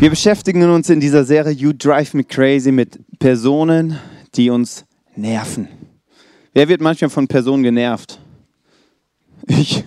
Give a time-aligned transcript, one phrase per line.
[0.00, 3.98] Wir beschäftigen uns in dieser Serie You Drive Me Crazy mit Personen,
[4.34, 5.68] die uns nerven.
[6.54, 8.18] Wer wird manchmal von Personen genervt?
[9.46, 9.84] Ich.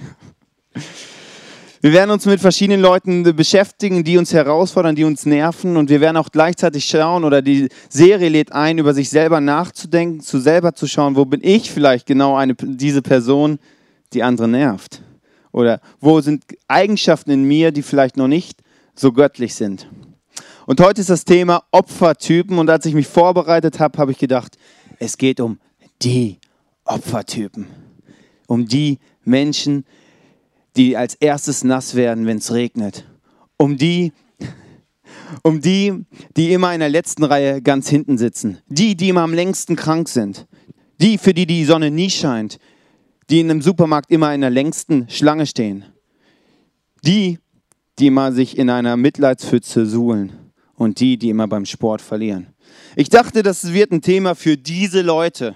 [1.81, 5.77] Wir werden uns mit verschiedenen Leuten beschäftigen, die uns herausfordern, die uns nerven.
[5.77, 10.19] Und wir werden auch gleichzeitig schauen, oder die Serie lädt ein, über sich selber nachzudenken,
[10.19, 13.57] zu selber zu schauen, wo bin ich vielleicht genau eine, diese Person,
[14.13, 15.01] die andere nervt.
[15.51, 18.59] Oder wo sind Eigenschaften in mir, die vielleicht noch nicht
[18.95, 19.87] so göttlich sind.
[20.65, 22.57] Und heute ist das Thema Opfertypen.
[22.57, 24.57] Und als ich mich vorbereitet habe, habe ich gedacht,
[24.99, 25.59] es geht um
[26.01, 26.39] die
[26.85, 27.67] Opfertypen.
[28.47, 29.85] Um die Menschen,
[30.75, 33.05] die als erstes nass werden, wenn es regnet.
[33.57, 34.13] Um die,
[35.43, 36.05] um die,
[36.37, 38.59] die immer in der letzten Reihe ganz hinten sitzen.
[38.67, 40.47] Die, die immer am längsten krank sind.
[41.01, 42.57] Die, für die die Sonne nie scheint.
[43.29, 45.85] Die in einem Supermarkt immer in der längsten Schlange stehen.
[47.05, 47.39] Die,
[47.99, 50.42] die immer sich in einer Mitleidspfütze suhlen.
[50.83, 52.47] Und die, die immer beim Sport verlieren.
[52.95, 55.55] Ich dachte, das wird ein Thema für diese Leute.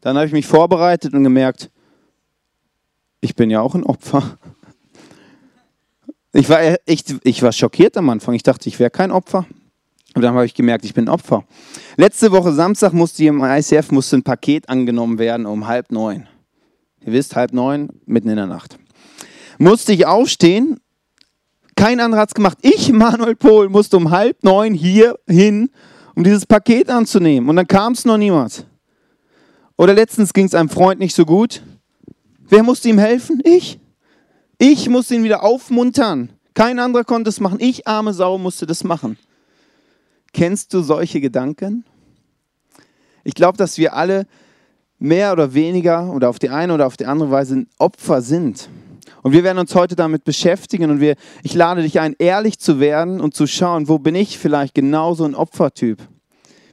[0.00, 1.70] Dann habe ich mich vorbereitet und gemerkt,
[3.20, 4.38] ich bin ja auch ein Opfer.
[6.32, 8.34] Ich war, echt, ich war schockiert am Anfang.
[8.34, 9.46] Ich dachte, ich wäre kein Opfer.
[10.14, 11.44] Und dann habe ich gemerkt, ich bin Opfer.
[11.96, 16.28] Letzte Woche Samstag musste im ICF musste ein Paket angenommen werden um halb neun.
[17.04, 18.78] Ihr wisst, halb neun, mitten in der Nacht.
[19.58, 20.80] Musste ich aufstehen.
[21.76, 22.58] Kein anderer hat es gemacht.
[22.62, 25.70] Ich, Manuel Pohl, musste um halb neun hier hin,
[26.14, 27.48] um dieses Paket anzunehmen.
[27.48, 28.66] Und dann kam es noch niemand.
[29.76, 31.62] Oder letztens ging es einem Freund nicht so gut.
[32.48, 33.40] Wer musste ihm helfen?
[33.44, 33.78] Ich.
[34.58, 36.30] Ich musste ihn wieder aufmuntern.
[36.54, 37.60] Kein anderer konnte es machen.
[37.60, 39.18] Ich, arme Sau, musste das machen.
[40.32, 41.84] Kennst du solche Gedanken?
[43.22, 44.26] Ich glaube, dass wir alle
[44.98, 48.70] mehr oder weniger oder auf die eine oder auf die andere Weise Opfer sind.
[49.22, 52.80] Und wir werden uns heute damit beschäftigen und wir, ich lade dich ein, ehrlich zu
[52.80, 55.98] werden und zu schauen, wo bin ich vielleicht genauso ein Opfertyp.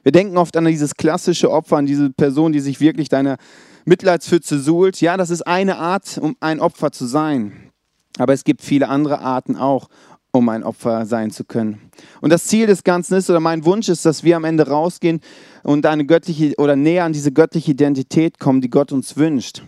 [0.02, 3.38] Wir denken oft an dieses klassische Opfer, an diese Person, die sich wirklich deiner
[3.86, 5.00] Mitleidspfütze suhlt.
[5.00, 7.70] Ja, das ist eine Art, um ein Opfer zu sein.
[8.18, 9.88] Aber es gibt viele andere Arten auch,
[10.30, 11.80] um ein Opfer sein zu können.
[12.20, 15.20] Und das Ziel des Ganzen ist, oder mein Wunsch ist, dass wir am Ende rausgehen
[15.62, 19.62] und eine göttliche oder näher an diese göttliche Identität kommen, die Gott uns wünscht.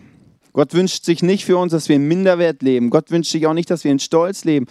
[0.56, 2.88] Gott wünscht sich nicht für uns, dass wir in Minderwert leben.
[2.88, 4.64] Gott wünscht sich auch nicht, dass wir in Stolz leben.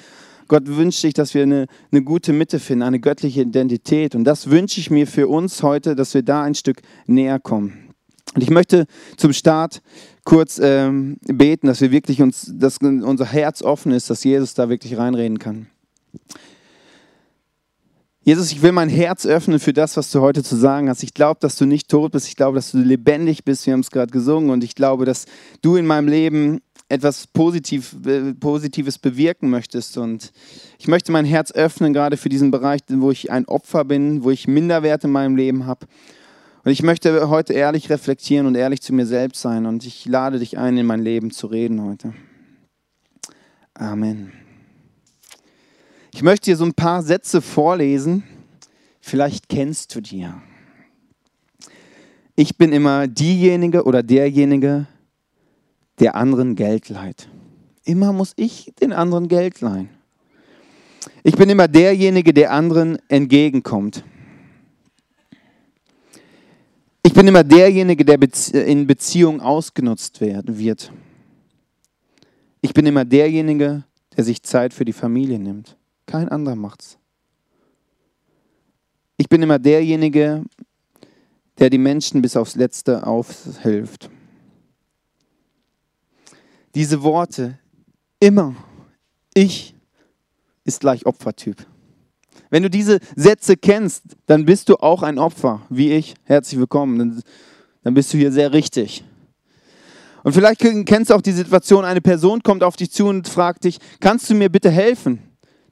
[0.47, 4.15] Gott wünscht sich, dass wir eine, eine gute Mitte finden, eine göttliche Identität.
[4.15, 7.93] Und das wünsche ich mir für uns heute, dass wir da ein Stück näher kommen.
[8.33, 9.83] Und ich möchte zum Start
[10.23, 14.69] kurz ähm, beten, dass wir wirklich uns, dass unser Herz offen ist, dass Jesus da
[14.69, 15.67] wirklich reinreden kann.
[18.25, 21.03] Jesus, ich will mein Herz öffnen für das, was du heute zu sagen hast.
[21.03, 22.27] Ich glaube, dass du nicht tot bist.
[22.27, 23.67] Ich glaube, dass du lebendig bist.
[23.67, 24.49] Wir haben es gerade gesungen.
[24.49, 25.25] Und ich glaube, dass
[25.61, 27.95] du in meinem Leben etwas Positiv,
[28.39, 29.99] Positives bewirken möchtest.
[29.99, 30.31] Und
[30.79, 34.31] ich möchte mein Herz öffnen, gerade für diesen Bereich, wo ich ein Opfer bin, wo
[34.31, 35.85] ich Minderwert in meinem Leben habe.
[36.63, 39.67] Und ich möchte heute ehrlich reflektieren und ehrlich zu mir selbst sein.
[39.67, 42.15] Und ich lade dich ein, in mein Leben zu reden heute.
[43.75, 44.44] Amen.
[46.15, 48.23] Ich möchte dir so ein paar Sätze vorlesen.
[49.01, 50.41] Vielleicht kennst du die ja.
[52.37, 54.87] Ich bin immer diejenige oder derjenige,
[55.99, 57.27] der anderen Geld leiht.
[57.83, 59.89] Immer muss ich den anderen Geld leihen.
[61.23, 64.05] Ich bin immer derjenige, der anderen entgegenkommt.
[67.03, 68.17] Ich bin immer derjenige, der
[68.53, 70.93] in Beziehung ausgenutzt wird.
[72.61, 73.83] Ich bin immer derjenige,
[74.15, 75.75] der sich Zeit für die Familie nimmt.
[76.05, 76.97] Kein anderer macht's.
[79.17, 80.43] Ich bin immer derjenige,
[81.57, 84.09] der die Menschen bis aufs Letzte aufhilft.
[86.75, 87.57] Diese Worte,
[88.19, 88.55] immer,
[89.33, 89.73] ich,
[90.65, 91.65] ist gleich Opfertyp.
[92.49, 96.15] Wenn du diese Sätze kennst, dann bist du auch ein Opfer, wie ich.
[96.23, 96.99] Herzlich willkommen.
[96.99, 97.21] Dann,
[97.83, 99.03] dann bist du hier sehr richtig.
[100.23, 103.63] Und vielleicht kennst du auch die Situation, eine Person kommt auf dich zu und fragt
[103.63, 105.19] dich, kannst du mir bitte helfen?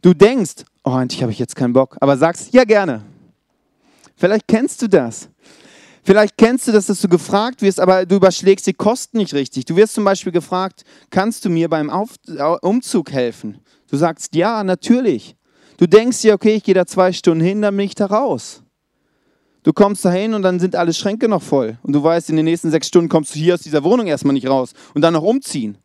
[0.04, 3.04] Du denkst, oh, eigentlich habe ich jetzt keinen Bock, aber sagst, ja gerne.
[4.18, 5.30] Vielleicht kennst du das.
[6.04, 9.64] Vielleicht kennst du das, dass du gefragt wirst, aber du überschlägst die Kosten nicht richtig.
[9.64, 12.16] Du wirst zum Beispiel gefragt, kannst du mir beim Auf
[12.62, 13.60] Umzug helfen?
[13.90, 15.38] Du sagst, ja, natürlich.
[15.78, 18.62] Du denkst dir, okay, ich gehe da zwei Stunden hin, dann bin ich da raus.
[19.64, 21.78] Du kommst da hin und dann sind alle Schränke noch voll.
[21.82, 24.34] Und du weißt, in den nächsten sechs Stunden kommst du hier aus dieser Wohnung erstmal
[24.34, 25.78] nicht raus und dann noch umziehen.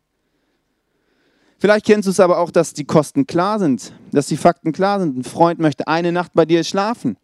[1.59, 5.01] Vielleicht kennst du es aber auch, dass die Kosten klar sind, dass die Fakten klar
[5.01, 5.17] sind.
[5.17, 7.17] Ein Freund möchte eine Nacht bei dir schlafen.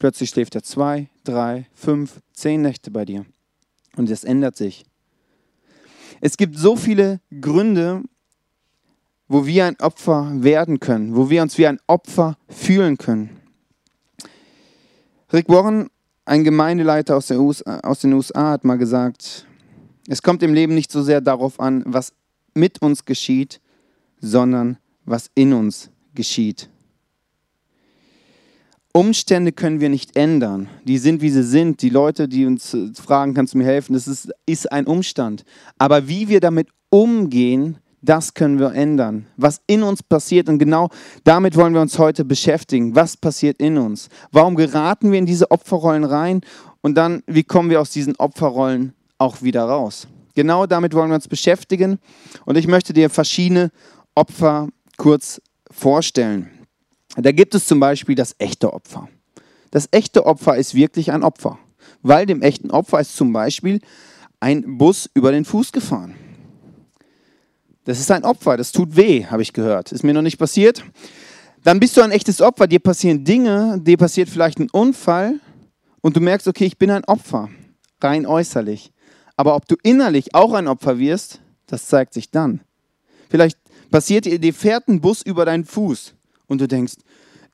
[0.00, 3.24] Plötzlich schläft er zwei, drei, fünf, zehn Nächte bei dir.
[3.96, 4.84] Und es ändert sich.
[6.20, 8.02] Es gibt so viele Gründe,
[9.28, 13.38] wo wir ein Opfer werden können, wo wir uns wie ein Opfer fühlen können.
[15.32, 15.90] Rick Warren,
[16.24, 19.46] ein Gemeindeleiter aus, USA, aus den USA, hat mal gesagt,
[20.08, 22.14] es kommt im Leben nicht so sehr darauf an, was
[22.54, 23.60] mit uns geschieht,
[24.20, 26.68] sondern was in uns geschieht.
[28.92, 30.68] Umstände können wir nicht ändern.
[30.84, 31.82] Die sind, wie sie sind.
[31.82, 35.44] Die Leute, die uns äh, fragen, kannst du mir helfen, das ist, ist ein Umstand.
[35.78, 39.26] Aber wie wir damit umgehen, das können wir ändern.
[39.36, 40.88] Was in uns passiert und genau
[41.24, 42.94] damit wollen wir uns heute beschäftigen.
[42.96, 44.08] Was passiert in uns?
[44.32, 46.40] Warum geraten wir in diese Opferrollen rein?
[46.80, 50.08] Und dann, wie kommen wir aus diesen Opferrollen auch wieder raus?
[50.38, 51.98] Genau damit wollen wir uns beschäftigen.
[52.44, 53.72] Und ich möchte dir verschiedene
[54.14, 56.48] Opfer kurz vorstellen.
[57.16, 59.08] Da gibt es zum Beispiel das echte Opfer.
[59.72, 61.58] Das echte Opfer ist wirklich ein Opfer,
[62.02, 63.80] weil dem echten Opfer ist zum Beispiel
[64.38, 66.14] ein Bus über den Fuß gefahren.
[67.82, 69.90] Das ist ein Opfer, das tut weh, habe ich gehört.
[69.90, 70.84] Ist mir noch nicht passiert.
[71.64, 75.40] Dann bist du ein echtes Opfer, dir passieren Dinge, dir passiert vielleicht ein Unfall
[76.00, 77.48] und du merkst, okay, ich bin ein Opfer,
[78.00, 78.92] rein äußerlich.
[79.38, 82.60] Aber ob du innerlich auch ein Opfer wirst, das zeigt sich dann.
[83.30, 83.56] Vielleicht
[83.88, 86.14] passiert dir, dir fährt ein Bus über deinen Fuß
[86.48, 86.94] und du denkst,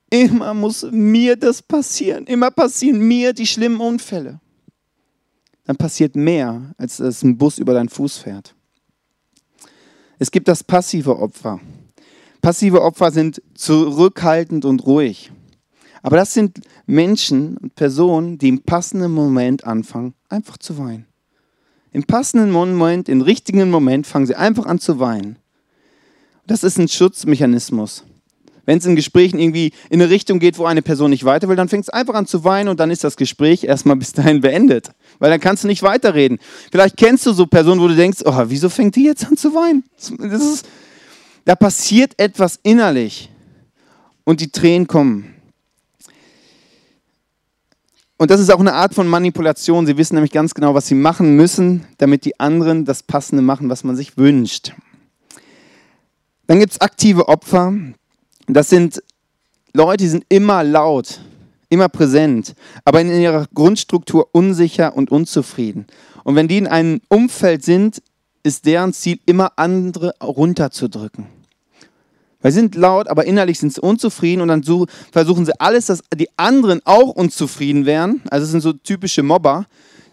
[0.08, 4.40] immer muss mir das passieren, immer passieren mir die schlimmen Unfälle.
[5.64, 8.54] Dann passiert mehr, als dass ein Bus über deinen Fuß fährt.
[10.18, 11.60] Es gibt das passive Opfer.
[12.40, 15.30] Passive Opfer sind zurückhaltend und ruhig.
[16.02, 21.06] Aber das sind Menschen und Personen, die im passenden Moment anfangen, einfach zu weinen.
[21.94, 25.36] Im passenden Moment, im richtigen Moment fangen sie einfach an zu weinen.
[26.44, 28.02] Das ist ein Schutzmechanismus.
[28.66, 31.54] Wenn es in Gesprächen irgendwie in eine Richtung geht, wo eine Person nicht weiter will,
[31.54, 34.40] dann fängt es einfach an zu weinen und dann ist das Gespräch erstmal bis dahin
[34.40, 34.90] beendet.
[35.20, 36.40] Weil dann kannst du nicht weiterreden.
[36.72, 39.54] Vielleicht kennst du so Personen, wo du denkst, oh, wieso fängt die jetzt an zu
[39.54, 39.84] weinen?
[40.18, 40.66] Das ist,
[41.44, 43.30] da passiert etwas innerlich
[44.24, 45.33] und die Tränen kommen.
[48.16, 49.86] Und das ist auch eine Art von Manipulation.
[49.86, 53.68] Sie wissen nämlich ganz genau, was sie machen müssen, damit die anderen das Passende machen,
[53.68, 54.72] was man sich wünscht.
[56.46, 57.74] Dann gibt es aktive Opfer.
[58.46, 59.02] Das sind
[59.72, 61.20] Leute, die sind immer laut,
[61.68, 65.86] immer präsent, aber in ihrer Grundstruktur unsicher und unzufrieden.
[66.22, 68.00] Und wenn die in einem Umfeld sind,
[68.44, 71.26] ist deren Ziel immer andere runterzudrücken.
[72.44, 74.62] Weil sie sind laut, aber innerlich sind sie unzufrieden und dann
[75.12, 78.20] versuchen sie alles, dass die anderen auch unzufrieden wären.
[78.28, 79.64] Also es sind so typische Mobber,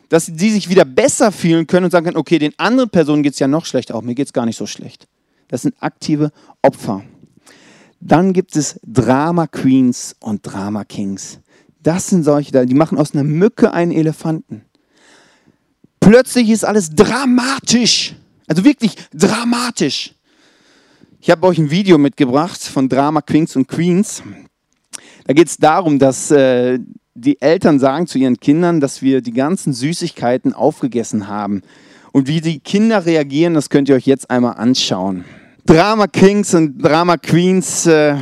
[0.08, 3.34] dass die sich wieder besser fühlen können und sagen können, okay, den anderen Personen geht
[3.34, 5.10] es ja noch schlechter, auch mir geht es gar nicht so schlecht.
[5.50, 6.32] Das sind aktive
[6.62, 7.04] Opfer.
[8.00, 11.40] Dann gibt es Drama Queens und Drama Kings.
[11.84, 14.62] Das sind solche, die machen aus einer Mücke einen Elefanten.
[16.00, 18.16] Plötzlich ist alles dramatisch.
[18.48, 20.14] Also wirklich dramatisch.
[21.24, 24.24] Ich habe euch ein Video mitgebracht von Drama Kings und Queens.
[25.28, 26.80] Da geht es darum, dass äh,
[27.14, 31.62] die Eltern sagen zu ihren Kindern, dass wir die ganzen Süßigkeiten aufgegessen haben.
[32.12, 35.24] Und wie die Kinder reagieren, das könnt ihr euch jetzt einmal anschauen.
[35.68, 38.16] Drama Kings und Drama Queens, äh,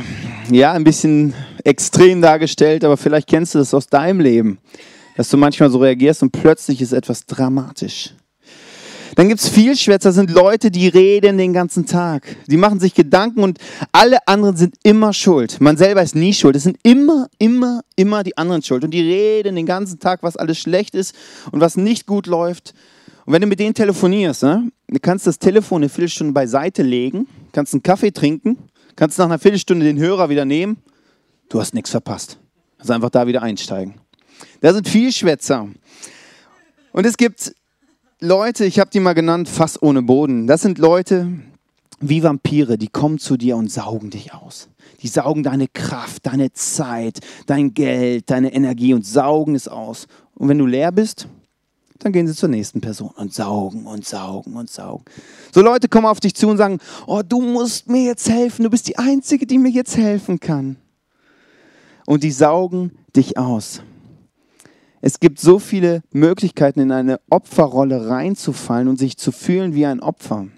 [0.50, 1.32] ja, ein bisschen
[1.64, 4.58] extrem dargestellt, aber vielleicht kennst du das aus deinem Leben,
[5.16, 8.10] dass du manchmal so reagierst und plötzlich ist etwas dramatisch.
[9.16, 12.36] Dann gibt es Vielschwätzer, sind Leute, die reden den ganzen Tag.
[12.46, 13.58] Die machen sich Gedanken und
[13.92, 15.60] alle anderen sind immer schuld.
[15.60, 16.56] Man selber ist nie schuld.
[16.56, 18.84] Es sind immer, immer, immer die anderen schuld.
[18.84, 21.14] Und die reden den ganzen Tag, was alles schlecht ist
[21.50, 22.74] und was nicht gut läuft.
[23.26, 27.26] Und wenn du mit denen telefonierst, ne, du kannst das Telefon eine Viertelstunde beiseite legen,
[27.52, 28.58] kannst einen Kaffee trinken,
[28.96, 30.78] kannst nach einer Viertelstunde den Hörer wieder nehmen,
[31.48, 32.38] du hast nichts verpasst.
[32.78, 33.94] Also einfach da wieder einsteigen.
[34.60, 35.68] Da sind Vielschwätzer.
[36.92, 37.54] Und es gibt
[38.22, 40.46] Leute, ich habe die mal genannt, Fass ohne Boden.
[40.46, 41.32] Das sind Leute
[42.00, 44.68] wie Vampire, die kommen zu dir und saugen dich aus.
[45.00, 50.06] Die saugen deine Kraft, deine Zeit, dein Geld, deine Energie und saugen es aus.
[50.34, 51.28] Und wenn du leer bist,
[51.98, 55.04] dann gehen sie zur nächsten Person und saugen und saugen und saugen.
[55.54, 58.70] So Leute kommen auf dich zu und sagen, oh, du musst mir jetzt helfen, du
[58.70, 60.76] bist die Einzige, die mir jetzt helfen kann.
[62.04, 63.80] Und die saugen dich aus.
[65.00, 70.00] Es gibt so viele Möglichkeiten, in eine Opferrolle reinzufallen und sich zu fühlen wie ein
[70.00, 70.48] Opfer.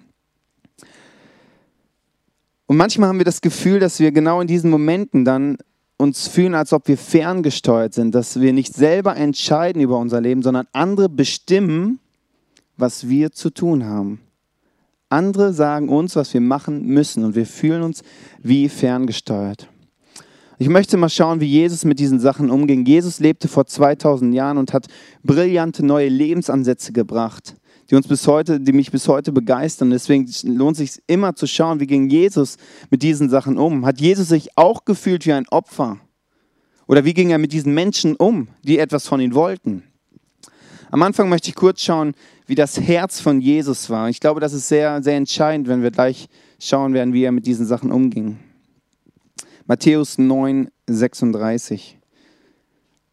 [2.66, 5.58] Und manchmal haben wir das Gefühl, dass wir genau in diesen Momenten dann
[5.96, 10.42] uns fühlen, als ob wir ferngesteuert sind, dass wir nicht selber entscheiden über unser Leben,
[10.42, 12.00] sondern andere bestimmen,
[12.76, 14.20] was wir zu tun haben.
[15.08, 18.02] Andere sagen uns, was wir machen müssen und wir fühlen uns
[18.42, 19.68] wie ferngesteuert.
[20.62, 22.84] Ich möchte mal schauen, wie Jesus mit diesen Sachen umging.
[22.84, 24.86] Jesus lebte vor 2000 Jahren und hat
[25.24, 27.56] brillante neue Lebensansätze gebracht,
[27.90, 29.90] die uns bis heute, die mich bis heute begeistern.
[29.90, 32.58] Deswegen lohnt es sich immer zu schauen, wie ging Jesus
[32.90, 33.84] mit diesen Sachen um.
[33.84, 35.98] Hat Jesus sich auch gefühlt wie ein Opfer?
[36.86, 39.82] Oder wie ging er mit diesen Menschen um, die etwas von ihm wollten?
[40.92, 42.12] Am Anfang möchte ich kurz schauen,
[42.46, 44.08] wie das Herz von Jesus war.
[44.10, 46.28] Ich glaube, das ist sehr, sehr entscheidend, wenn wir gleich
[46.60, 48.38] schauen werden, wie er mit diesen Sachen umging.
[49.66, 51.96] Matthäus 9, 36.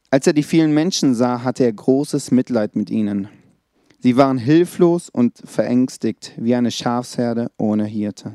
[0.10, 3.28] Als er die vielen Menschen sah, hatte er großes Mitleid mit ihnen.
[4.00, 8.34] Sie waren hilflos und verängstigt, wie eine Schafsherde ohne Hirte.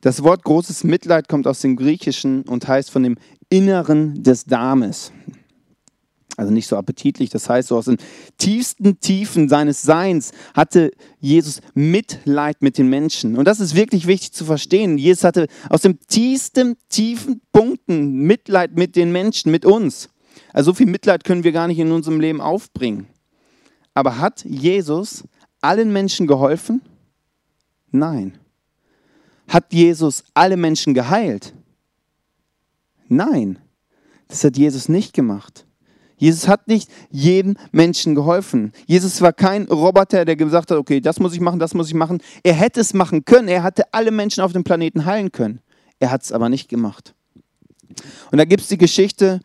[0.00, 3.18] Das Wort großes Mitleid kommt aus dem Griechischen und heißt von dem
[3.50, 5.12] Inneren des Dames.
[6.36, 7.98] Also nicht so appetitlich, das heißt, so aus den
[8.38, 13.36] tiefsten Tiefen seines Seins hatte Jesus Mitleid mit den Menschen.
[13.36, 14.98] Und das ist wirklich wichtig zu verstehen.
[14.98, 20.08] Jesus hatte aus dem tiefsten, tiefen Punkten Mitleid mit den Menschen, mit uns.
[20.52, 23.06] Also so viel Mitleid können wir gar nicht in unserem Leben aufbringen.
[23.94, 25.24] Aber hat Jesus
[25.60, 26.82] allen Menschen geholfen?
[27.92, 28.38] Nein.
[29.46, 31.54] Hat Jesus alle Menschen geheilt?
[33.08, 33.58] Nein.
[34.26, 35.64] Das hat Jesus nicht gemacht.
[36.16, 38.72] Jesus hat nicht jedem Menschen geholfen.
[38.86, 41.94] Jesus war kein Roboter, der gesagt hat, okay, das muss ich machen, das muss ich
[41.94, 42.22] machen.
[42.42, 43.48] Er hätte es machen können.
[43.48, 45.60] Er hatte alle Menschen auf dem Planeten heilen können.
[45.98, 47.14] Er hat es aber nicht gemacht.
[48.30, 49.40] Und da gibt es die Geschichte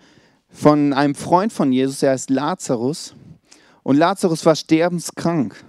[0.50, 3.14] von einem Freund von Jesus, der heißt Lazarus.
[3.84, 5.64] Und Lazarus war sterbenskrank.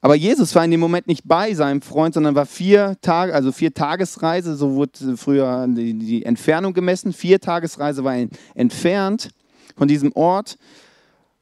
[0.00, 3.52] Aber Jesus war in dem Moment nicht bei seinem Freund, sondern war vier Tage, also
[3.52, 7.14] vier Tagesreise, so wurde früher die, Entfernung gemessen.
[7.14, 9.30] Vier Tagesreise war er entfernt
[9.76, 10.58] von diesem Ort.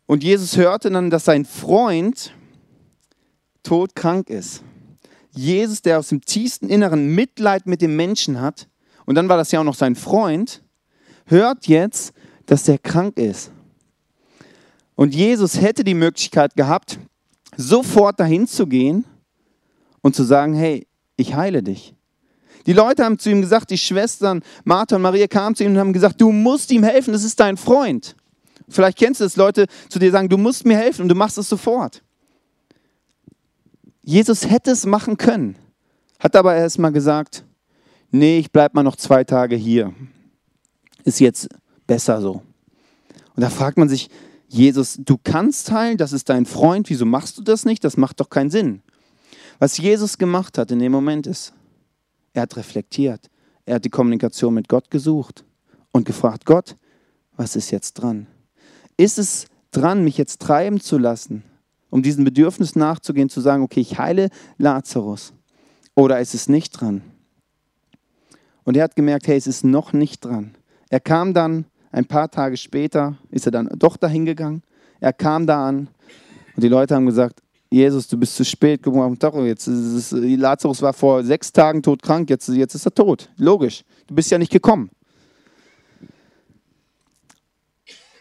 [0.07, 2.35] Und Jesus hörte dann, dass sein Freund
[3.63, 4.63] todkrank ist.
[5.31, 8.69] Jesus, der aus dem tiefsten Inneren Mitleid mit dem Menschen hat,
[9.07, 10.63] und dann war das ja auch noch sein Freund,
[11.27, 12.13] hört jetzt,
[12.47, 13.51] dass der krank ist.
[14.95, 16.99] Und Jesus hätte die Möglichkeit gehabt,
[17.57, 19.05] sofort dahin zu gehen
[20.03, 20.87] und zu sagen, hey,
[21.17, 21.95] ich heile dich.
[22.67, 25.79] Die Leute haben zu ihm gesagt, die Schwestern Martha und Maria kamen zu ihm und
[25.79, 28.15] haben gesagt, du musst ihm helfen, das ist dein Freund.
[28.73, 31.39] Vielleicht kennst du es, Leute zu dir sagen, du musst mir helfen und du machst
[31.39, 32.03] es sofort.
[34.03, 35.57] Jesus hätte es machen können,
[36.19, 37.45] hat aber erst mal gesagt,
[38.11, 39.95] nee, ich bleibe mal noch zwei Tage hier.
[41.05, 41.49] Ist jetzt
[41.87, 42.43] besser so.
[43.35, 44.11] Und da fragt man sich,
[44.49, 47.85] Jesus, du kannst heilen, das ist dein Freund, wieso machst du das nicht?
[47.85, 48.83] Das macht doch keinen Sinn.
[49.59, 51.55] Was Jesus gemacht hat in dem Moment ist,
[52.35, 53.31] er hat reflektiert,
[53.65, 55.45] er hat die Kommunikation mit Gott gesucht
[55.93, 56.77] und gefragt, Gott,
[57.37, 58.27] was ist jetzt dran?
[59.03, 61.43] Ist es dran, mich jetzt treiben zu lassen,
[61.91, 64.29] um diesem Bedürfnis nachzugehen, zu sagen, okay, ich heile
[64.59, 65.33] Lazarus?
[65.97, 67.03] Oder ist es nicht dran?
[68.63, 70.55] Und er hat gemerkt, hey, es ist noch nicht dran.
[70.89, 74.63] Er kam dann ein paar Tage später ist er dann doch dahin gegangen.
[75.01, 75.89] Er kam da an
[76.55, 77.41] und die Leute haben gesagt,
[77.73, 79.19] Jesus, du bist zu spät gekommen.
[79.47, 83.31] Jetzt ist es, Lazarus war vor sechs Tagen todkrank, jetzt, jetzt ist er tot.
[83.37, 84.91] Logisch, du bist ja nicht gekommen.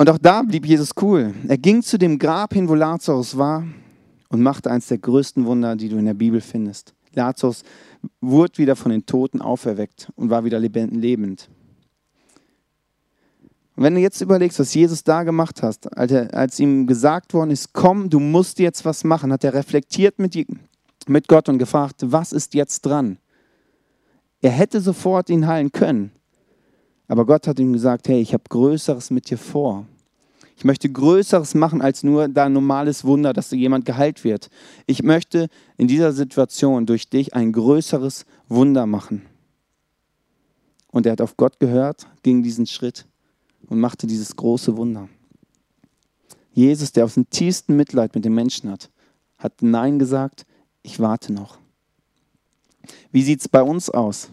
[0.02, 1.32] Und auch da blieb Jesus cool.
[1.48, 3.64] Er ging zu dem Grab hin, wo Lazarus war
[4.30, 6.96] und machte eines der größten Wunder, die du in der Bibel findest.
[7.14, 7.62] Lazarus
[8.20, 11.52] wurde wieder von den Toten auferweckt und war wieder lebend.
[13.76, 17.72] Und wenn du jetzt überlegst, was Jesus da gemacht hat, als ihm gesagt worden ist,
[17.72, 20.36] komm, du musst jetzt was machen, hat er reflektiert mit,
[21.06, 23.20] mit Gott und gefragt, was ist jetzt dran?
[24.42, 26.12] Er hätte sofort ihn heilen können.
[27.12, 29.86] Aber Gott hat ihm gesagt, hey, ich habe Größeres mit dir vor.
[30.56, 34.50] Ich möchte Größeres machen als nur dein normales Wunder, dass jemand geheilt wird.
[34.86, 39.24] Ich möchte in dieser Situation durch dich ein größeres Wunder machen.
[40.88, 43.06] Und er hat auf Gott gehört, ging diesen Schritt
[43.68, 45.10] und machte dieses große Wunder.
[46.54, 48.90] Jesus, der aus dem tiefsten Mitleid mit den Menschen hat,
[49.38, 50.46] hat Nein gesagt,
[50.82, 51.58] ich warte noch.
[53.12, 54.30] Wie sieht es bei uns aus?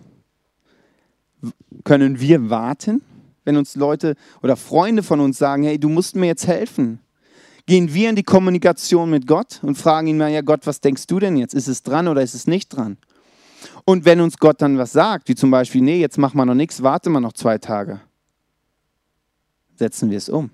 [1.84, 3.02] Können wir warten,
[3.44, 7.00] wenn uns Leute oder Freunde von uns sagen, hey, du musst mir jetzt helfen?
[7.66, 11.06] Gehen wir in die Kommunikation mit Gott und fragen ihn mal, ja Gott, was denkst
[11.06, 11.54] du denn jetzt?
[11.54, 12.96] Ist es dran oder ist es nicht dran?
[13.84, 16.54] Und wenn uns Gott dann was sagt, wie zum Beispiel, nee, jetzt machen wir noch
[16.54, 18.00] nichts, warte mal noch zwei Tage,
[19.76, 20.50] setzen wir es um?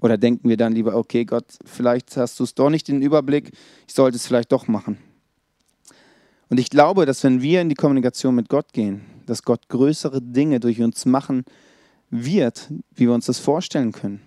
[0.00, 3.52] Oder denken wir dann lieber, okay, Gott, vielleicht hast du es doch nicht den Überblick,
[3.86, 4.98] ich sollte es vielleicht doch machen.
[6.48, 10.20] Und ich glaube, dass wenn wir in die Kommunikation mit Gott gehen, dass Gott größere
[10.22, 11.44] Dinge durch uns machen
[12.10, 14.20] wird, wie wir uns das vorstellen können.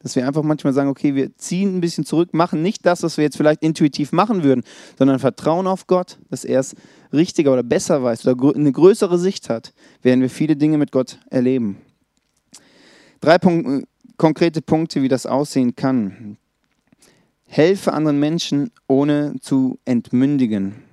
[0.00, 3.16] Dass wir einfach manchmal sagen, okay, wir ziehen ein bisschen zurück, machen nicht das, was
[3.16, 4.62] wir jetzt vielleicht intuitiv machen würden,
[4.96, 6.76] sondern vertrauen auf Gott, dass er es
[7.12, 11.18] richtiger oder besser weiß oder eine größere Sicht hat, werden wir viele Dinge mit Gott
[11.30, 11.78] erleben.
[13.20, 16.36] Drei Punkt, konkrete Punkte, wie das aussehen kann.
[17.50, 20.87] helfe anderen Menschen, ohne zu entmündigen.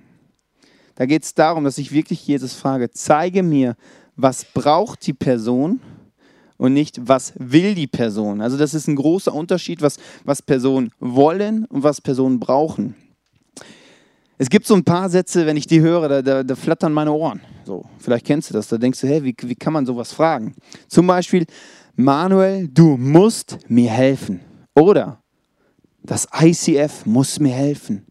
[0.96, 3.76] Da geht es darum, dass ich wirklich Jesus frage, zeige mir,
[4.16, 5.80] was braucht die Person
[6.56, 8.40] und nicht, was will die Person.
[8.40, 12.94] Also das ist ein großer Unterschied, was, was Personen wollen und was Personen brauchen.
[14.38, 17.12] Es gibt so ein paar Sätze, wenn ich die höre, da, da, da flattern meine
[17.12, 17.40] Ohren.
[17.64, 18.68] So, vielleicht kennst du das.
[18.68, 20.54] Da denkst du, hey, wie, wie kann man sowas fragen?
[20.88, 21.46] Zum Beispiel,
[21.94, 24.40] Manuel, du musst mir helfen.
[24.74, 25.22] Oder
[26.02, 28.06] das ICF muss mir helfen.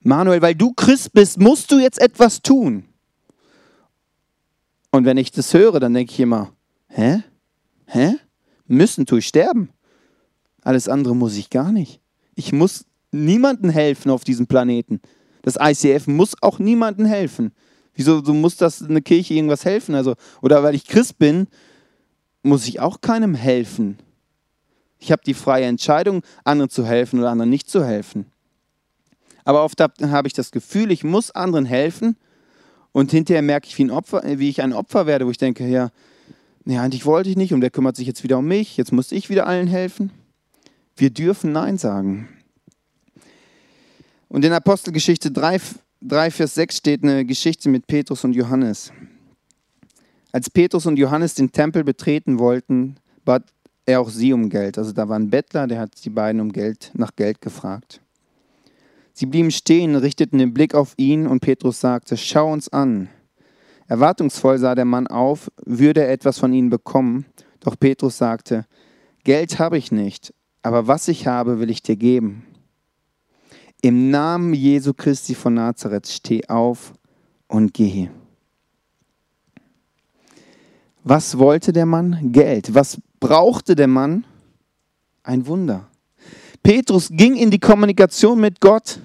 [0.00, 2.84] Manuel, weil du Christ bist, musst du jetzt etwas tun.
[4.90, 6.52] Und wenn ich das höre, dann denke ich immer,
[6.88, 7.22] hä?
[7.86, 8.14] Hä?
[8.66, 9.70] Müssen tue ich sterben.
[10.62, 12.00] Alles andere muss ich gar nicht.
[12.34, 15.00] Ich muss niemandem helfen auf diesem Planeten.
[15.42, 17.52] Das ICF muss auch niemandem helfen.
[17.94, 19.94] Wieso so muss das eine Kirche irgendwas helfen?
[19.94, 21.48] Also, oder weil ich Christ bin,
[22.42, 23.98] muss ich auch keinem helfen.
[24.98, 28.26] Ich habe die freie Entscheidung, anderen zu helfen oder anderen nicht zu helfen.
[29.48, 32.18] Aber oft habe ich das Gefühl, ich muss anderen helfen
[32.92, 35.66] und hinterher merke ich, wie, ein Opfer, wie ich ein Opfer werde, wo ich denke,
[35.66, 35.88] ja,
[36.66, 39.10] nee, eigentlich wollte ich nicht und der kümmert sich jetzt wieder um mich, jetzt muss
[39.10, 40.12] ich wieder allen helfen.
[40.96, 42.28] Wir dürfen Nein sagen.
[44.28, 45.62] Und in Apostelgeschichte 3,
[46.02, 48.92] 3, Vers 6 steht eine Geschichte mit Petrus und Johannes.
[50.30, 53.44] Als Petrus und Johannes den Tempel betreten wollten, bat
[53.86, 54.76] er auch sie um Geld.
[54.76, 58.02] Also da war ein Bettler, der hat die beiden um Geld, nach Geld gefragt.
[59.18, 63.08] Sie blieben stehen, richteten den Blick auf ihn und Petrus sagte, schau uns an.
[63.88, 67.26] Erwartungsvoll sah der Mann auf, würde er etwas von ihnen bekommen.
[67.58, 68.64] Doch Petrus sagte,
[69.24, 70.32] Geld habe ich nicht,
[70.62, 72.46] aber was ich habe, will ich dir geben.
[73.82, 76.92] Im Namen Jesu Christi von Nazareth steh auf
[77.48, 78.10] und geh.
[81.02, 82.30] Was wollte der Mann?
[82.30, 82.72] Geld.
[82.72, 84.24] Was brauchte der Mann?
[85.24, 85.88] Ein Wunder.
[86.62, 89.00] Petrus ging in die Kommunikation mit Gott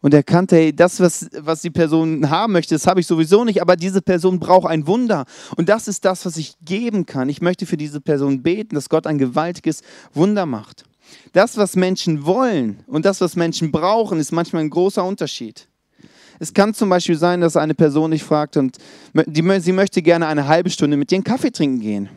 [0.00, 3.60] und erkannte, hey, das, was, was die Person haben möchte, das habe ich sowieso nicht,
[3.60, 5.24] aber diese Person braucht ein Wunder.
[5.56, 7.28] Und das ist das, was ich geben kann.
[7.28, 9.80] Ich möchte für diese Person beten, dass Gott ein gewaltiges
[10.14, 10.84] Wunder macht.
[11.32, 15.68] Das, was Menschen wollen und das, was Menschen brauchen, ist manchmal ein großer Unterschied.
[16.38, 18.76] Es kann zum Beispiel sein, dass eine Person dich fragt und
[19.26, 22.08] die, sie möchte gerne eine halbe Stunde mit dir einen Kaffee trinken gehen.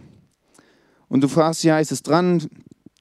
[1.07, 2.47] Und du fragst, ja, ist es dran?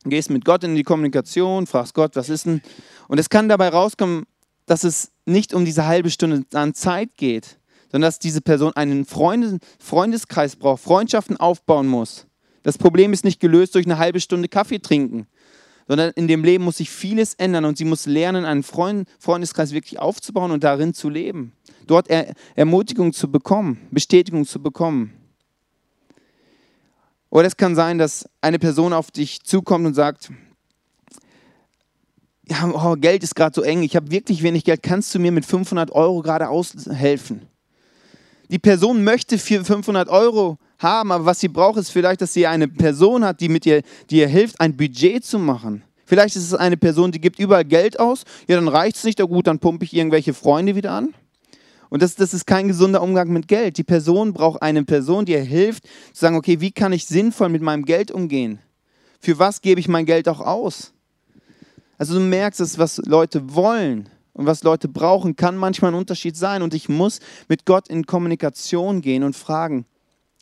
[0.04, 2.62] Gehst mit Gott in die Kommunikation, fragst Gott, was ist denn?
[3.06, 4.24] Und es kann dabei rauskommen,
[4.70, 7.58] dass es nicht um diese halbe Stunde an Zeit geht,
[7.90, 12.28] sondern dass diese Person einen Freundeskreis braucht, Freundschaften aufbauen muss.
[12.62, 15.26] Das Problem ist nicht gelöst durch eine halbe Stunde Kaffee trinken,
[15.88, 19.72] sondern in dem Leben muss sich vieles ändern und sie muss lernen, einen Freund, Freundeskreis
[19.72, 21.52] wirklich aufzubauen und darin zu leben.
[21.88, 25.12] Dort er, Ermutigung zu bekommen, Bestätigung zu bekommen.
[27.28, 30.30] Oder es kann sein, dass eine Person auf dich zukommt und sagt,
[32.74, 35.44] oh, Geld ist gerade so eng, ich habe wirklich wenig Geld, kannst du mir mit
[35.46, 37.42] 500 Euro gerade aushelfen?
[38.50, 42.66] Die Person möchte 500 Euro haben, aber was sie braucht, ist vielleicht, dass sie eine
[42.66, 45.84] Person hat, die mit ihr, die ihr hilft, ein Budget zu machen.
[46.04, 48.24] Vielleicht ist es eine Person, die gibt überall Geld aus.
[48.48, 51.14] Ja, dann reicht es nicht, ja gut, dann pumpe ich irgendwelche Freunde wieder an.
[51.90, 53.76] Und das, das ist kein gesunder Umgang mit Geld.
[53.78, 57.48] Die Person braucht eine Person, die ihr hilft, zu sagen, okay, wie kann ich sinnvoll
[57.48, 58.58] mit meinem Geld umgehen?
[59.20, 60.92] Für was gebe ich mein Geld auch aus?
[62.00, 66.34] Also du merkst es, was Leute wollen und was Leute brauchen, kann manchmal ein Unterschied
[66.34, 66.62] sein.
[66.62, 69.84] Und ich muss mit Gott in Kommunikation gehen und fragen,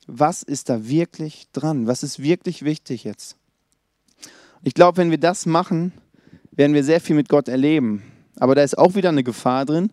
[0.07, 1.89] was ist da wirklich dran?
[1.89, 3.35] Was ist wirklich wichtig jetzt?
[4.63, 5.93] Ich glaube, wenn wir das machen,
[6.53, 8.05] werden wir sehr viel mit Gott erleben.
[8.37, 9.91] Aber da ist auch wieder eine Gefahr drin.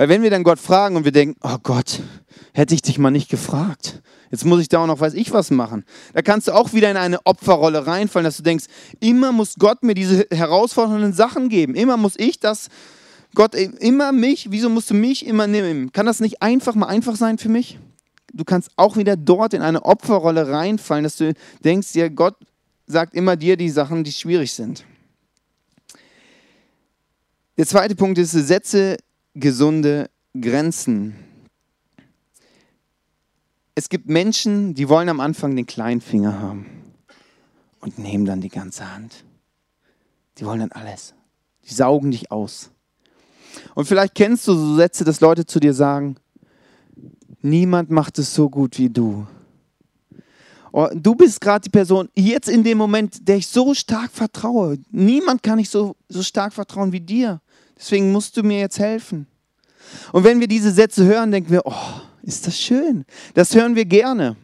[0.00, 2.00] Weil wenn wir dann Gott fragen und wir denken, oh Gott,
[2.54, 4.00] hätte ich dich mal nicht gefragt.
[4.30, 5.84] Jetzt muss ich da auch noch, weiß ich was machen.
[6.14, 8.64] Da kannst du auch wieder in eine Opferrolle reinfallen, dass du denkst,
[9.00, 11.74] immer muss Gott mir diese herausfordernden Sachen geben.
[11.74, 12.68] Immer muss ich das,
[13.34, 15.92] Gott, immer mich, wieso musst du mich immer nehmen?
[15.92, 17.78] Kann das nicht einfach mal einfach sein für mich?
[18.32, 21.34] du kannst auch wieder dort in eine Opferrolle reinfallen, dass du
[21.64, 22.36] denkst, ja, Gott
[22.86, 24.84] sagt immer dir die Sachen, die schwierig sind.
[27.56, 28.96] Der zweite Punkt ist, setze
[29.34, 31.14] gesunde Grenzen.
[33.74, 36.66] Es gibt Menschen, die wollen am Anfang den kleinen Finger haben
[37.80, 39.24] und nehmen dann die ganze Hand.
[40.38, 41.14] Die wollen dann alles.
[41.68, 42.70] Die saugen dich aus.
[43.74, 46.16] Und vielleicht kennst du so Sätze, dass Leute zu dir sagen,
[47.42, 49.26] niemand macht es so gut wie du.
[50.72, 54.78] Oh, du bist gerade die Person, jetzt in dem Moment, der ich so stark vertraue.
[54.90, 57.40] Niemand kann ich so, so stark vertrauen wie dir.
[57.76, 59.26] Deswegen musst du mir jetzt helfen.
[60.12, 63.04] Und wenn wir diese Sätze hören, denken wir, oh, ist das schön.
[63.34, 64.36] Das hören wir gerne.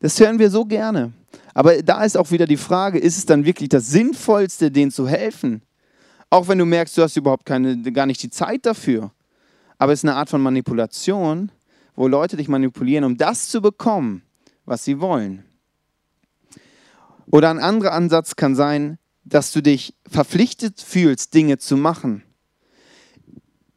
[0.00, 1.12] Das hören wir so gerne.
[1.54, 5.06] Aber da ist auch wieder die Frage, ist es dann wirklich das Sinnvollste, denen zu
[5.06, 5.62] helfen?
[6.30, 9.12] Auch wenn du merkst, du hast überhaupt keine, gar nicht die Zeit dafür.
[9.78, 11.52] Aber es ist eine Art von Manipulation,
[11.94, 14.22] wo Leute dich manipulieren, um das zu bekommen,
[14.64, 15.44] was sie wollen.
[17.30, 22.22] Oder ein anderer Ansatz kann sein, dass du dich verpflichtet fühlst, Dinge zu machen.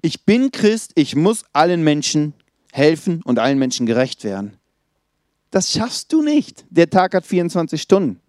[0.02, 2.34] Ich bin Christ, ich muss allen Menschen
[2.72, 4.58] helfen und allen Menschen gerecht werden.
[5.52, 6.66] Das schaffst du nicht.
[6.70, 8.20] Der Tag hat 24 Stunden.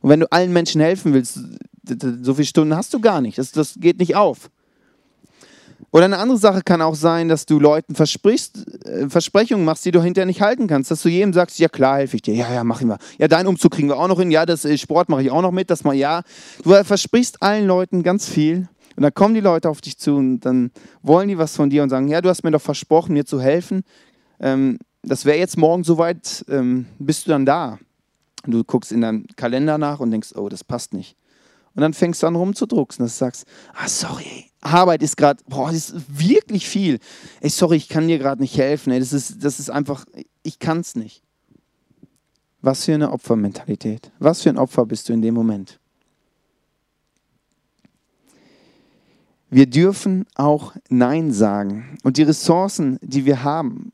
[0.00, 1.40] Und wenn du allen Menschen helfen willst,
[2.22, 3.38] so viele Stunden hast du gar nicht.
[3.38, 4.50] Das, das geht nicht auf.
[5.92, 9.90] Oder eine andere Sache kann auch sein, dass du Leuten versprichst, äh, Versprechungen machst, die
[9.90, 10.90] du hinterher nicht halten kannst.
[10.90, 12.34] Dass du jedem sagst, ja klar, helfe ich dir.
[12.34, 12.98] Ja, ja, machen wir.
[13.18, 14.30] Ja, deinen Umzug kriegen wir auch noch hin.
[14.30, 15.70] Ja, das äh, Sport mache ich auch noch mit.
[15.70, 16.22] Das mal ja.
[16.62, 18.68] Du versprichst allen Leuten ganz viel.
[18.96, 20.72] Und dann kommen die Leute auf dich zu und dann
[21.02, 23.40] wollen die was von dir und sagen, ja, du hast mir doch versprochen, mir zu
[23.40, 23.82] helfen.
[24.40, 27.78] Ähm, das wäre jetzt morgen soweit, ähm, bist du dann da.
[28.44, 31.16] Und du guckst in deinem Kalender nach und denkst, oh, das passt nicht.
[31.80, 35.68] Und dann fängst du an rumzudrucksen, dass du sagst, ah, sorry, Arbeit ist gerade, boah,
[35.68, 36.98] das ist wirklich viel.
[37.40, 38.92] Ey, sorry, ich kann dir gerade nicht helfen.
[38.92, 40.04] Ey, das, ist, das ist einfach,
[40.42, 41.22] ich kann es nicht.
[42.60, 44.12] Was für eine Opfermentalität.
[44.18, 45.80] Was für ein Opfer bist du in dem Moment?
[49.48, 51.96] Wir dürfen auch Nein sagen.
[52.02, 53.90] Und die Ressourcen, die wir haben,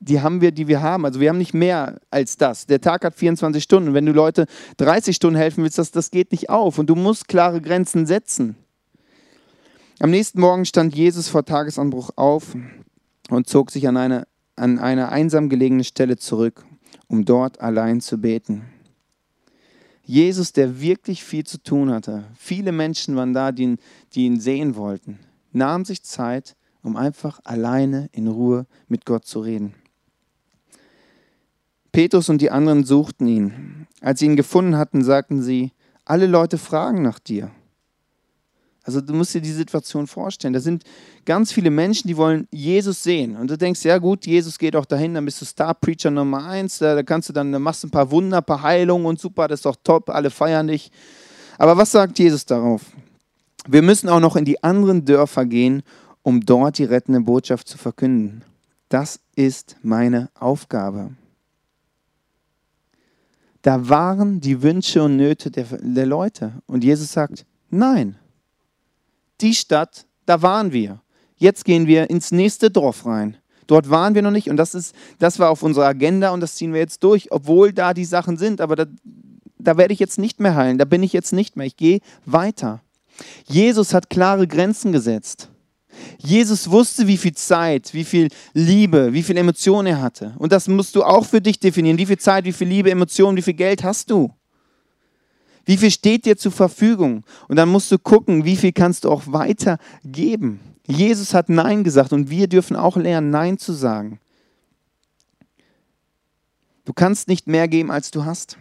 [0.00, 1.04] die haben wir, die wir haben.
[1.04, 2.66] Also wir haben nicht mehr als das.
[2.66, 3.94] Der Tag hat 24 Stunden.
[3.94, 6.78] Wenn du Leute 30 Stunden helfen willst, das, das geht nicht auf.
[6.78, 8.56] Und du musst klare Grenzen setzen.
[9.98, 12.54] Am nächsten Morgen stand Jesus vor Tagesanbruch auf
[13.30, 16.66] und zog sich an eine, an eine einsam gelegene Stelle zurück,
[17.08, 18.66] um dort allein zu beten.
[20.04, 23.78] Jesus, der wirklich viel zu tun hatte, viele Menschen waren da, die ihn,
[24.12, 25.18] die ihn sehen wollten,
[25.52, 29.74] nahm sich Zeit, um einfach alleine in Ruhe mit Gott zu reden.
[31.96, 33.86] Petrus und die anderen suchten ihn.
[34.02, 35.72] Als sie ihn gefunden hatten, sagten sie,
[36.04, 37.50] alle Leute fragen nach dir.
[38.82, 40.52] Also du musst dir die Situation vorstellen.
[40.52, 40.84] Da sind
[41.24, 43.34] ganz viele Menschen, die wollen Jesus sehen.
[43.34, 46.76] Und du denkst, ja gut, Jesus geht auch dahin, dann bist du Star-Preacher Nummer eins.
[46.76, 49.48] Da, kannst du dann, dann machst du ein paar Wunder, ein paar Heilungen und super,
[49.48, 50.92] das ist doch top, alle feiern dich.
[51.56, 52.82] Aber was sagt Jesus darauf?
[53.66, 55.82] Wir müssen auch noch in die anderen Dörfer gehen,
[56.20, 58.44] um dort die rettende Botschaft zu verkünden.
[58.90, 61.12] Das ist meine Aufgabe.
[63.66, 66.52] Da waren die Wünsche und Nöte der, der Leute.
[66.66, 68.14] Und Jesus sagt, nein,
[69.40, 71.02] die Stadt, da waren wir.
[71.36, 73.38] Jetzt gehen wir ins nächste Dorf rein.
[73.66, 76.54] Dort waren wir noch nicht und das, ist, das war auf unserer Agenda und das
[76.54, 78.60] ziehen wir jetzt durch, obwohl da die Sachen sind.
[78.60, 78.86] Aber da,
[79.58, 81.66] da werde ich jetzt nicht mehr heilen, da bin ich jetzt nicht mehr.
[81.66, 82.82] Ich gehe weiter.
[83.48, 85.50] Jesus hat klare Grenzen gesetzt.
[86.18, 90.34] Jesus wusste, wie viel Zeit, wie viel Liebe, wie viel Emotionen er hatte.
[90.38, 91.98] Und das musst du auch für dich definieren.
[91.98, 94.32] Wie viel Zeit, wie viel Liebe, Emotionen, wie viel Geld hast du?
[95.64, 97.24] Wie viel steht dir zur Verfügung?
[97.48, 100.60] Und dann musst du gucken, wie viel kannst du auch weitergeben.
[100.86, 104.20] Jesus hat Nein gesagt und wir dürfen auch lernen, Nein zu sagen.
[106.84, 108.58] Du kannst nicht mehr geben, als du hast.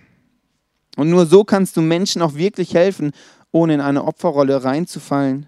[0.98, 3.12] Und nur so kannst du Menschen auch wirklich helfen,
[3.52, 5.46] ohne in eine Opferrolle reinzufallen,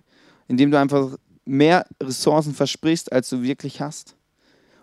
[0.48, 4.16] indem du einfach mehr Ressourcen versprichst, als du wirklich hast.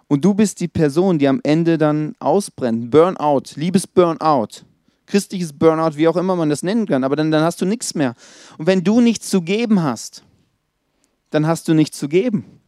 [0.09, 2.91] Und du bist die Person, die am Ende dann ausbrennt.
[2.91, 4.65] Burnout, liebes Burnout.
[5.07, 7.05] Christliches Burnout, wie auch immer man das nennen kann.
[7.05, 8.15] Aber dann, dann hast du nichts mehr.
[8.59, 10.23] Und wenn du nichts zu geben hast,
[11.31, 12.61] dann hast du nichts zu geben.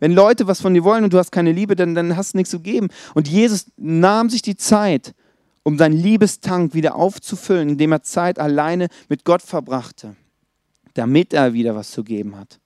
[0.00, 2.38] Wenn Leute was von dir wollen und du hast keine Liebe, dann, dann hast du
[2.38, 2.88] nichts zu geben.
[3.14, 5.14] Und Jesus nahm sich die Zeit,
[5.62, 10.16] um seinen Liebestank wieder aufzufüllen, indem er Zeit alleine mit Gott verbrachte,
[10.94, 12.58] damit er wieder was zu geben hat.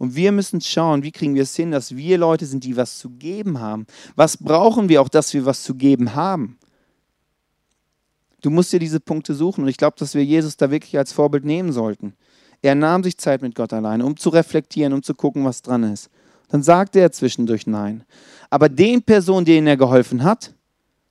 [0.00, 2.98] Und wir müssen schauen, wie kriegen wir es hin, dass wir Leute sind, die was
[2.98, 3.86] zu geben haben.
[4.16, 6.58] Was brauchen wir auch, dass wir was zu geben haben?
[8.40, 11.12] Du musst dir diese Punkte suchen und ich glaube, dass wir Jesus da wirklich als
[11.12, 12.14] Vorbild nehmen sollten.
[12.62, 15.82] Er nahm sich Zeit mit Gott alleine, um zu reflektieren, um zu gucken, was dran
[15.82, 16.08] ist.
[16.48, 18.04] Dann sagte er zwischendurch Nein.
[18.48, 20.54] Aber den Personen, denen er geholfen hat,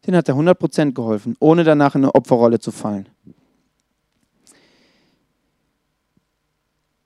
[0.08, 3.08] den hat er 100% geholfen, ohne danach in eine Opferrolle zu fallen.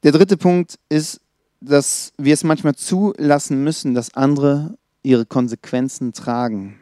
[0.04, 1.19] Der dritte Punkt ist,
[1.63, 6.80] dass wir es manchmal zulassen müssen, dass andere ihre Konsequenzen tragen.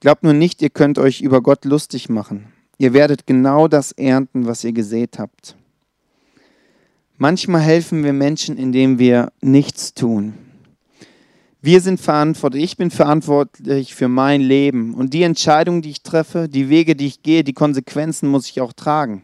[0.00, 2.52] Glaubt nur nicht, ihr könnt euch über Gott lustig machen.
[2.78, 5.56] Ihr werdet genau das ernten, was ihr gesät habt.
[7.16, 10.34] Manchmal helfen wir Menschen, indem wir nichts tun.
[11.60, 16.48] Wir sind verantwortlich, ich bin verantwortlich für mein Leben und die Entscheidungen, die ich treffe,
[16.48, 19.22] die Wege, die ich gehe, die Konsequenzen muss ich auch tragen.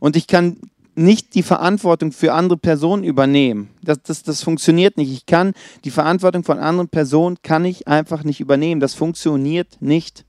[0.00, 0.56] Und ich kann
[0.94, 3.70] nicht die Verantwortung für andere Personen übernehmen.
[3.82, 5.10] Das, das, das funktioniert nicht.
[5.10, 8.80] Ich kann die Verantwortung von anderen Personen kann ich einfach nicht übernehmen.
[8.80, 10.24] Das funktioniert nicht.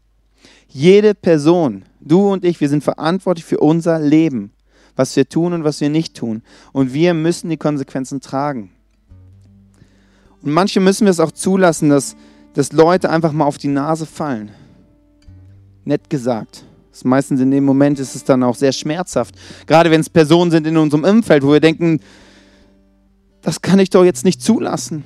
[0.67, 4.51] Jede Person, du und ich, wir sind verantwortlich für unser Leben,
[4.95, 6.41] was wir tun und was wir nicht tun.
[6.71, 8.71] Und wir müssen die Konsequenzen tragen.
[10.41, 12.15] Und manche müssen wir es auch zulassen, dass,
[12.53, 14.51] dass Leute einfach mal auf die Nase fallen.
[15.85, 16.65] Nett gesagt.
[16.93, 19.33] Das meistens in dem Moment ist es dann auch sehr schmerzhaft.
[19.65, 21.99] Gerade wenn es Personen sind in unserem Umfeld, wo wir denken,
[23.41, 25.03] das kann ich doch jetzt nicht zulassen.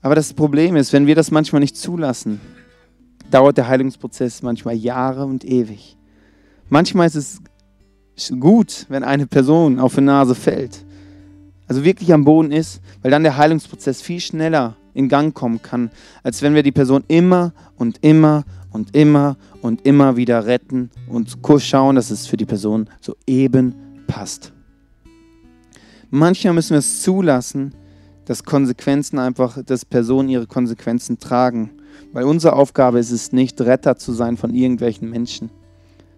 [0.00, 2.40] Aber das Problem ist, wenn wir das manchmal nicht zulassen,
[3.30, 5.98] dauert der Heilungsprozess manchmal Jahre und ewig.
[6.70, 7.42] Manchmal ist
[8.16, 10.86] es gut, wenn eine Person auf die Nase fällt,
[11.66, 15.90] also wirklich am Boden ist, weil dann der Heilungsprozess viel schneller in Gang kommen kann,
[16.22, 21.38] als wenn wir die Person immer und immer und immer und immer wieder retten und
[21.58, 23.74] schauen, dass es für die Person so eben
[24.06, 24.52] passt.
[26.10, 27.74] Manchmal müssen wir es zulassen,
[28.24, 31.70] dass Konsequenzen einfach, dass Personen ihre Konsequenzen tragen.
[32.12, 35.50] Weil unsere Aufgabe ist es nicht, Retter zu sein von irgendwelchen Menschen.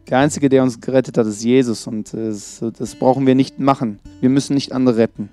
[0.08, 4.00] Der Einzige, der uns gerettet hat, ist Jesus und das, das brauchen wir nicht machen.
[4.20, 5.28] Wir müssen nicht andere retten.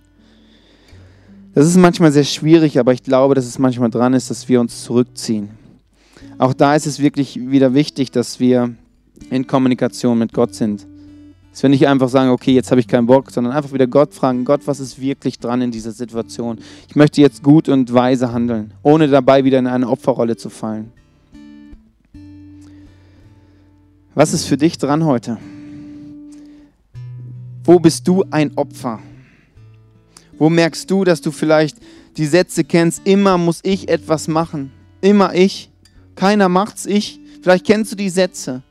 [1.56, 4.62] Das ist manchmal sehr schwierig, aber ich glaube, dass es manchmal dran ist, dass wir
[4.62, 5.50] uns zurückziehen.
[6.40, 8.76] Auch da ist es wirklich wieder wichtig, dass wir
[9.32, 10.86] in Kommunikation mit Gott sind.
[11.52, 14.14] Dass wir nicht einfach sagen, okay, jetzt habe ich keinen Bock, sondern einfach wieder Gott
[14.14, 16.60] fragen, Gott, was ist wirklich dran in dieser Situation?
[16.88, 20.92] Ich möchte jetzt gut und weise handeln, ohne dabei wieder in eine Opferrolle zu fallen.
[24.14, 25.38] Was ist für dich dran heute?
[27.64, 29.00] Wo bist du ein Opfer?
[30.38, 31.78] Wo merkst du, dass du vielleicht
[32.18, 34.72] die Sätze kennst, immer muss ich etwas machen,
[35.02, 35.72] immer ich,
[36.18, 37.22] keiner macht's ich.
[37.42, 38.62] Vielleicht kennst du die Sätze.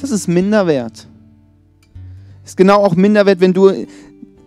[0.00, 1.06] Das ist Minderwert.
[2.44, 3.86] Ist genau auch Minderwert, wenn du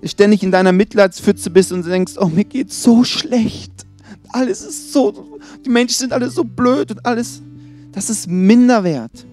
[0.04, 3.71] ständig in deiner Mitleidspfütze bist und denkst, oh, mir geht's so schlecht.
[4.30, 7.41] Alles ist so, die Menschen sind alle so blöd und alles.
[7.93, 9.26] Das ist Minderwert.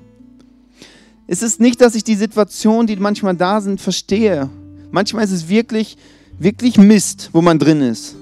[1.26, 4.48] Es ist nicht, dass ich die Situation, die manchmal da sind, verstehe.
[4.92, 5.96] Manchmal ist es wirklich,
[6.38, 8.14] wirklich Mist, wo man drin ist.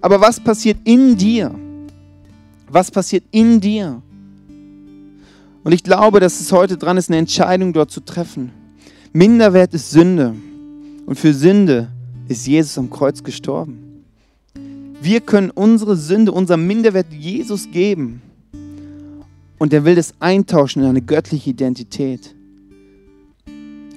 [0.00, 1.54] Aber was passiert in dir?
[2.68, 4.02] Was passiert in dir?
[5.64, 8.52] Und ich glaube, dass es heute dran ist, eine Entscheidung dort zu treffen.
[9.12, 10.34] Minderwert ist Sünde.
[11.06, 11.88] Und für Sünde
[12.28, 14.04] ist Jesus am Kreuz gestorben.
[15.00, 18.22] Wir können unsere Sünde, unser Minderwert Jesus geben.
[19.58, 22.34] Und er will das eintauschen in eine göttliche Identität.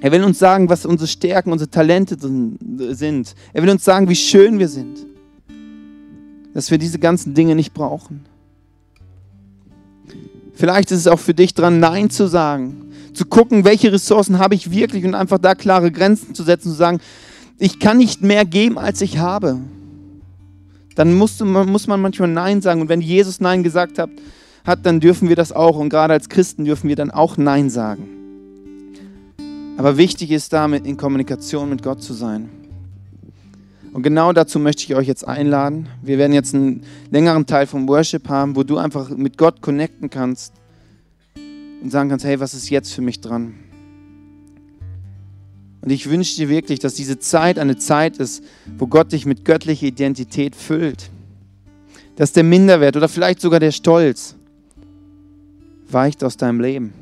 [0.00, 2.16] Er will uns sagen, was unsere Stärken, unsere Talente
[2.94, 3.34] sind.
[3.52, 5.06] Er will uns sagen, wie schön wir sind.
[6.54, 8.24] Dass wir diese ganzen Dinge nicht brauchen.
[10.60, 14.54] Vielleicht ist es auch für dich dran, Nein zu sagen zu gucken, welche Ressourcen habe
[14.54, 17.00] ich wirklich und einfach da klare Grenzen zu setzen, zu sagen,
[17.58, 19.58] ich kann nicht mehr geben, als ich habe.
[20.94, 22.80] Dann muss, muss man manchmal Nein sagen.
[22.80, 24.10] Und wenn Jesus Nein gesagt hat,
[24.64, 25.78] hat, dann dürfen wir das auch.
[25.78, 28.08] Und gerade als Christen dürfen wir dann auch Nein sagen.
[29.76, 32.48] Aber wichtig ist damit, in Kommunikation mit Gott zu sein.
[33.92, 35.88] Und genau dazu möchte ich euch jetzt einladen.
[36.02, 40.10] Wir werden jetzt einen längeren Teil vom Worship haben, wo du einfach mit Gott connecten
[40.10, 40.52] kannst
[41.82, 43.54] und sagen kannst, hey, was ist jetzt für mich dran?
[45.82, 48.44] Und ich wünsche dir wirklich, dass diese Zeit eine Zeit ist,
[48.78, 51.10] wo Gott dich mit göttlicher Identität füllt.
[52.16, 54.36] Dass der Minderwert oder vielleicht sogar der Stolz
[55.88, 56.92] weicht aus deinem Leben.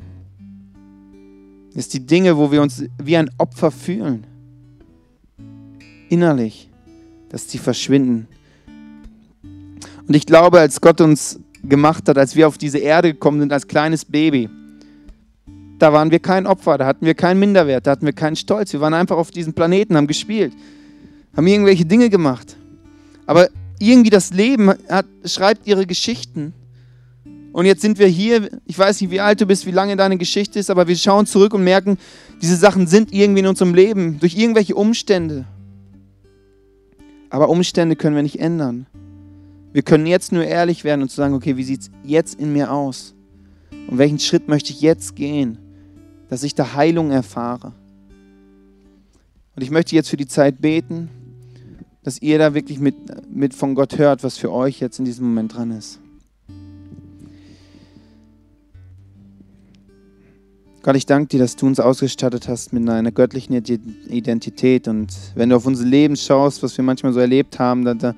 [1.75, 4.25] Dass die Dinge, wo wir uns wie ein Opfer fühlen,
[6.07, 6.68] innerlich,
[7.29, 8.27] dass die verschwinden.
[10.07, 13.53] Und ich glaube, als Gott uns gemacht hat, als wir auf diese Erde gekommen sind
[13.53, 14.49] als kleines Baby,
[15.77, 18.73] da waren wir kein Opfer, da hatten wir keinen Minderwert, da hatten wir keinen Stolz.
[18.73, 20.53] Wir waren einfach auf diesem Planeten, haben gespielt,
[21.35, 22.57] haben irgendwelche Dinge gemacht.
[23.25, 26.53] Aber irgendwie das Leben hat, schreibt ihre Geschichten.
[27.53, 30.17] Und jetzt sind wir hier, ich weiß nicht, wie alt du bist, wie lange deine
[30.17, 31.97] Geschichte ist, aber wir schauen zurück und merken,
[32.41, 35.45] diese Sachen sind irgendwie in unserem Leben, durch irgendwelche Umstände.
[37.29, 38.85] Aber Umstände können wir nicht ändern.
[39.71, 42.71] Wir können jetzt nur ehrlich werden und sagen, okay, wie sieht es jetzt in mir
[42.71, 43.13] aus?
[43.87, 45.59] Und welchen Schritt möchte ich jetzt gehen?
[46.29, 47.73] dass ich da Heilung erfahre.
[49.55, 51.09] Und ich möchte jetzt für die Zeit beten,
[52.03, 52.95] dass ihr da wirklich mit,
[53.29, 55.99] mit von Gott hört, was für euch jetzt in diesem Moment dran ist.
[60.81, 64.87] Gott, ich danke dir, dass du uns ausgestattet hast mit einer göttlichen Identität.
[64.87, 68.15] Und wenn du auf unser Leben schaust, was wir manchmal so erlebt haben, da, da,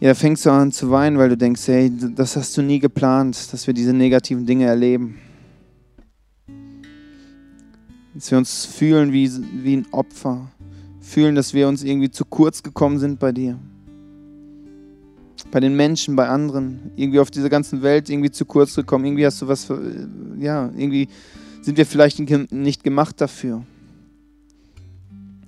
[0.00, 2.78] ja, da fängst du an zu weinen, weil du denkst, hey, das hast du nie
[2.78, 5.16] geplant, dass wir diese negativen Dinge erleben
[8.14, 9.30] dass wir uns fühlen wie,
[9.64, 10.48] wie ein Opfer,
[11.00, 13.58] fühlen, dass wir uns irgendwie zu kurz gekommen sind bei dir.
[15.54, 19.04] Bei den Menschen, bei anderen, irgendwie auf dieser ganzen Welt irgendwie zu kurz gekommen.
[19.04, 19.68] Irgendwie hast du was,
[20.40, 21.06] ja, irgendwie
[21.62, 22.18] sind wir vielleicht
[22.50, 23.62] nicht gemacht dafür.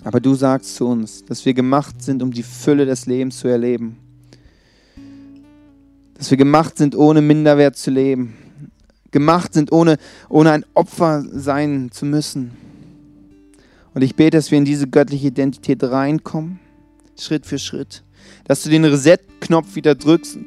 [0.04, 3.48] Aber du sagst zu uns, dass wir gemacht sind, um die Fülle des Lebens zu
[3.48, 3.96] erleben.
[6.14, 8.36] Dass wir gemacht sind, ohne Minderwert zu leben.
[9.10, 9.96] Gemacht sind, ohne,
[10.28, 12.52] ohne ein Opfer sein zu müssen.
[13.92, 16.60] Und ich bete, dass wir in diese göttliche Identität reinkommen,
[17.18, 18.04] Schritt für Schritt.
[18.46, 20.38] Dass du den Reset-Knopf wieder drückst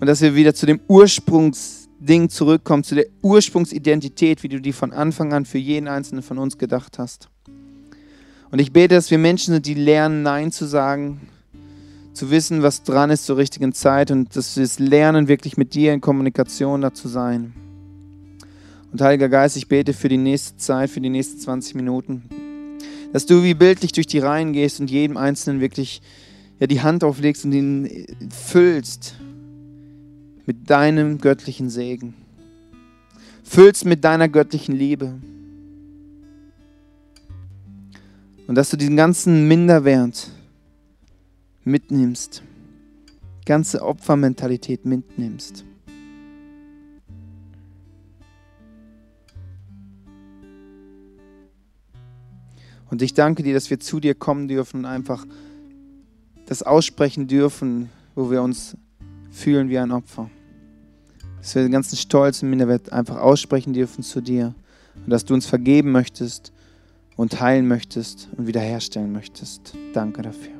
[0.00, 4.92] und dass wir wieder zu dem Ursprungsding zurückkommen, zu der Ursprungsidentität, wie du die von
[4.92, 7.28] Anfang an für jeden einzelnen von uns gedacht hast.
[8.50, 11.20] Und ich bete, dass wir Menschen sind, die lernen, Nein zu sagen,
[12.14, 15.74] zu wissen, was dran ist zur richtigen Zeit und dass wir es lernen, wirklich mit
[15.74, 17.52] dir in Kommunikation da zu sein.
[18.90, 22.22] Und Heiliger Geist, ich bete für die nächste Zeit, für die nächsten 20 Minuten,
[23.12, 26.00] dass du wie bildlich durch die Reihen gehst und jedem Einzelnen wirklich
[26.58, 29.16] ja, die Hand auflegst und ihn füllst
[30.46, 32.14] mit deinem göttlichen Segen.
[33.44, 35.14] Füllst mit deiner göttlichen Liebe.
[38.46, 40.30] Und dass du diesen ganzen Minderwert
[41.64, 42.42] mitnimmst,
[43.44, 45.64] ganze Opfermentalität mitnimmst.
[52.90, 55.26] Und ich danke dir, dass wir zu dir kommen dürfen und einfach
[56.48, 58.76] das aussprechen dürfen, wo wir uns
[59.30, 60.30] fühlen wie ein Opfer.
[61.40, 64.54] Dass wir den ganzen Stolz und Minderwert einfach aussprechen dürfen zu dir
[65.04, 66.52] und dass du uns vergeben möchtest
[67.16, 69.74] und heilen möchtest und wiederherstellen möchtest.
[69.92, 70.57] Danke dafür.